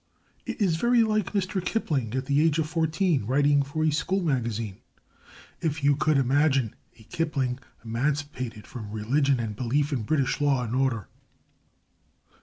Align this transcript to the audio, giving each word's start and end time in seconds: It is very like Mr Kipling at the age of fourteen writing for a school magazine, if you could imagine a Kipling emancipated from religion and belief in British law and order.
It 0.47 0.59
is 0.59 0.77
very 0.77 1.03
like 1.03 1.33
Mr 1.33 1.63
Kipling 1.63 2.15
at 2.15 2.25
the 2.25 2.41
age 2.41 2.57
of 2.57 2.67
fourteen 2.67 3.27
writing 3.27 3.61
for 3.61 3.83
a 3.83 3.91
school 3.91 4.21
magazine, 4.23 4.77
if 5.61 5.83
you 5.83 5.95
could 5.95 6.17
imagine 6.17 6.73
a 6.97 7.03
Kipling 7.03 7.59
emancipated 7.85 8.65
from 8.65 8.89
religion 8.89 9.39
and 9.39 9.55
belief 9.55 9.93
in 9.93 10.01
British 10.01 10.41
law 10.41 10.63
and 10.63 10.75
order. 10.75 11.07